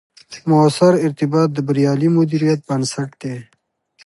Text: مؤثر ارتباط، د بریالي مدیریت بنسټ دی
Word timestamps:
مؤثر 0.49 0.93
ارتباط، 1.05 1.49
د 1.53 1.57
بریالي 1.67 2.09
مدیریت 2.17 2.59
بنسټ 2.67 3.09
دی 3.21 3.35